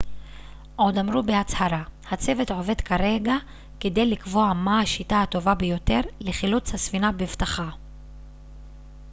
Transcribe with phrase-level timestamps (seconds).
[0.75, 3.33] עוד אמרו בהצהרה הצוות עובד כרגע
[3.79, 7.69] כדי לקבוע מה השיטה הטובה ביותר לחילוץ הספינה בבטחה